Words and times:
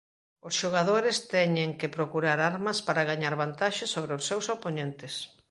Os 0.47 0.53
xogadores 0.61 1.17
teñen 1.35 1.69
que 1.79 1.93
procurar 1.97 2.39
armas 2.51 2.77
para 2.87 3.07
gañar 3.09 3.33
vantaxe 3.43 3.85
sobre 3.93 4.11
os 4.17 4.23
seus 4.29 4.45
opoñentes. 4.55 5.13